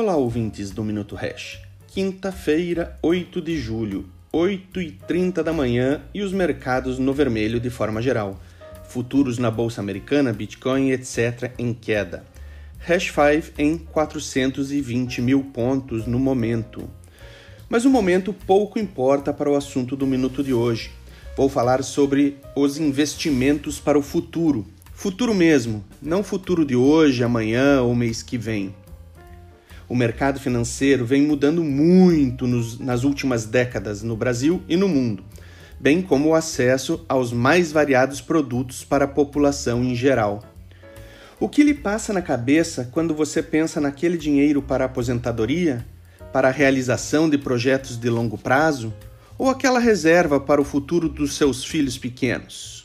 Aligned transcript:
Olá, 0.00 0.14
ouvintes 0.14 0.70
do 0.70 0.84
Minuto 0.84 1.16
Hash. 1.16 1.60
Quinta-feira, 1.88 2.96
8 3.02 3.42
de 3.42 3.58
julho, 3.58 4.08
8h30 4.32 5.42
da 5.42 5.52
manhã 5.52 6.02
e 6.14 6.22
os 6.22 6.32
mercados 6.32 7.00
no 7.00 7.12
vermelho 7.12 7.58
de 7.58 7.68
forma 7.68 8.00
geral. 8.00 8.38
Futuros 8.84 9.38
na 9.38 9.50
bolsa 9.50 9.80
americana, 9.80 10.32
Bitcoin, 10.32 10.92
etc., 10.92 11.50
em 11.58 11.74
queda. 11.74 12.24
Hash 12.78 13.12
5 13.12 13.60
em 13.60 13.76
420 13.76 15.20
mil 15.20 15.42
pontos 15.42 16.06
no 16.06 16.20
momento. 16.20 16.88
Mas 17.68 17.84
o 17.84 17.90
momento 17.90 18.32
pouco 18.32 18.78
importa 18.78 19.32
para 19.32 19.50
o 19.50 19.56
assunto 19.56 19.96
do 19.96 20.06
minuto 20.06 20.44
de 20.44 20.54
hoje. 20.54 20.92
Vou 21.36 21.48
falar 21.48 21.82
sobre 21.82 22.36
os 22.54 22.78
investimentos 22.78 23.80
para 23.80 23.98
o 23.98 24.02
futuro. 24.02 24.64
Futuro 24.94 25.34
mesmo, 25.34 25.84
não 26.00 26.22
futuro 26.22 26.64
de 26.64 26.76
hoje, 26.76 27.24
amanhã 27.24 27.82
ou 27.82 27.96
mês 27.96 28.22
que 28.22 28.38
vem. 28.38 28.72
O 29.88 29.96
mercado 29.96 30.38
financeiro 30.38 31.06
vem 31.06 31.22
mudando 31.22 31.64
muito 31.64 32.46
nos, 32.46 32.78
nas 32.78 33.04
últimas 33.04 33.46
décadas 33.46 34.02
no 34.02 34.16
Brasil 34.16 34.62
e 34.68 34.76
no 34.76 34.88
mundo, 34.88 35.24
bem 35.80 36.02
como 36.02 36.28
o 36.28 36.34
acesso 36.34 37.04
aos 37.08 37.32
mais 37.32 37.72
variados 37.72 38.20
produtos 38.20 38.84
para 38.84 39.06
a 39.06 39.08
população 39.08 39.82
em 39.82 39.94
geral. 39.94 40.42
O 41.40 41.48
que 41.48 41.62
lhe 41.62 41.74
passa 41.74 42.12
na 42.12 42.20
cabeça 42.20 42.88
quando 42.92 43.14
você 43.14 43.42
pensa 43.42 43.80
naquele 43.80 44.18
dinheiro 44.18 44.60
para 44.60 44.84
a 44.84 44.86
aposentadoria? 44.86 45.86
para 46.32 46.48
a 46.48 46.52
realização 46.52 47.28
de 47.28 47.38
projetos 47.38 47.96
de 47.98 48.08
longo 48.08 48.36
prazo 48.36 48.92
ou 49.36 49.48
aquela 49.48 49.78
reserva 49.78 50.38
para 50.40 50.60
o 50.60 50.64
futuro 50.64 51.08
dos 51.08 51.36
seus 51.36 51.64
filhos 51.64 51.96
pequenos? 51.96 52.77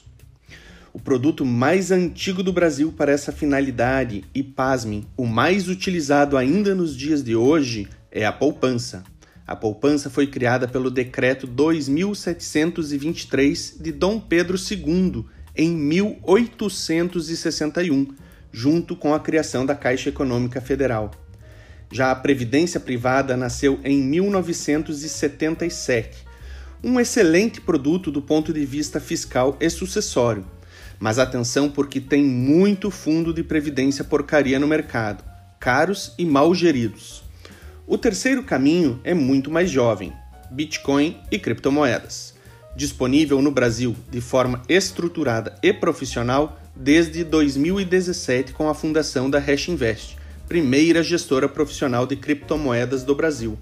O 0.94 1.00
produto 1.00 1.44
mais 1.44 1.90
antigo 1.90 2.44
do 2.44 2.54
Brasil 2.54 2.94
para 2.96 3.12
essa 3.12 3.32
finalidade 3.32 4.24
e, 4.32 4.44
pasmem, 4.44 5.08
o 5.18 5.26
mais 5.26 5.68
utilizado 5.68 6.38
ainda 6.38 6.76
nos 6.76 6.96
dias 6.96 7.24
de 7.24 7.36
hoje 7.36 7.88
é 8.12 8.28
a 8.28 8.32
poupança. 8.32 9.04
A 9.48 9.56
poupança 9.56 10.08
foi 10.08 10.28
criada 10.28 10.68
pelo 10.68 10.92
Decreto 10.92 11.48
2723 11.48 13.78
de 13.80 13.92
Dom 13.92 14.20
Pedro 14.20 14.56
II 14.56 15.26
em 15.58 15.76
1861, 15.76 18.14
junto 18.52 18.95
com 18.95 19.16
a 19.16 19.20
criação 19.20 19.66
da 19.66 19.73
Caixa 19.73 20.10
Econômica 20.10 20.62
Federal. 20.62 21.10
Já 21.92 22.12
a 22.12 22.16
previdência 22.16 22.80
privada 22.80 23.36
nasceu 23.36 23.80
em 23.84 24.00
1977, 24.00 26.23
um 26.84 27.00
excelente 27.00 27.60
produto 27.60 28.12
do 28.12 28.22
ponto 28.22 28.54
de 28.54 28.64
vista 28.64 29.00
fiscal 29.00 29.58
e 29.60 29.67
sucessório. 29.72 30.45
Mas 31.04 31.20
atenção 31.20 31.70
porque 31.70 32.00
tem 32.00 32.23
muito 32.23 32.90
fundo 32.90 33.34
de 33.34 33.44
previdência 33.44 34.06
porcaria 34.06 34.58
no 34.58 34.66
mercado, 34.66 35.22
caros 35.60 36.14
e 36.18 36.26
mal 36.26 36.56
geridos. 36.56 37.26
O 37.86 37.98
terceiro 37.98 38.42
caminho 38.42 39.02
é 39.04 39.14
muito 39.14 39.52
mais 39.52 39.70
jovem: 39.70 40.14
Bitcoin 40.50 41.18
e 41.30 41.38
criptomoedas. 41.38 42.36
Disponível 42.73 43.42
no 43.42 43.52
Brasil 43.52 43.94
de 44.10 44.22
forma 44.22 44.62
estruturada 44.70 45.54
e 45.62 45.73
profissional 45.73 46.58
desde 46.73 47.26
2017 47.26 48.54
com 48.54 48.70
a 48.70 48.73
fundação 48.73 49.30
da 49.30 49.40
Hash 49.40 49.67
Invest 49.67 50.23
primeira 50.48 51.02
gestora 51.02 51.48
profissional 51.48 52.06
de 52.06 52.16
criptomoedas 52.16 53.04
do 53.04 53.16
Brasil. 53.16 53.58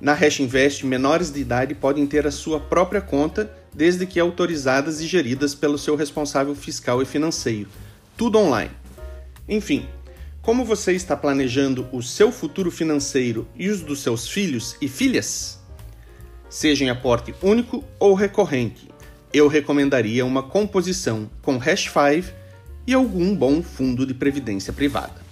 Na 0.00 0.14
Hash 0.14 0.38
Invest, 0.38 0.86
menores 0.86 1.32
de 1.32 1.40
idade 1.40 1.74
podem 1.74 2.06
ter 2.06 2.24
a 2.26 2.30
sua 2.30 2.60
própria 2.60 3.00
conta, 3.00 3.52
desde 3.74 4.06
que 4.06 4.20
autorizadas 4.20 5.00
e 5.00 5.06
geridas 5.06 5.54
pelo 5.54 5.76
seu 5.76 5.96
responsável 5.96 6.54
fiscal 6.54 7.02
e 7.02 7.04
financeiro. 7.04 7.68
Tudo 8.16 8.38
online. 8.38 8.70
Enfim, 9.48 9.86
como 10.40 10.64
você 10.64 10.92
está 10.92 11.16
planejando 11.16 11.88
o 11.92 12.00
seu 12.00 12.30
futuro 12.30 12.70
financeiro 12.70 13.46
e 13.56 13.68
os 13.68 13.80
dos 13.80 14.00
seus 14.00 14.28
filhos 14.28 14.76
e 14.80 14.88
filhas? 14.88 15.58
Seja 16.48 16.84
em 16.84 16.90
aporte 16.90 17.34
único 17.42 17.84
ou 17.98 18.14
recorrente, 18.14 18.88
eu 19.32 19.48
recomendaria 19.48 20.24
uma 20.24 20.42
composição 20.42 21.28
com 21.42 21.58
Hash 21.58 21.90
5 21.92 22.32
e 22.86 22.94
algum 22.94 23.34
bom 23.34 23.62
fundo 23.62 24.06
de 24.06 24.14
previdência 24.14 24.72
privada. 24.72 25.27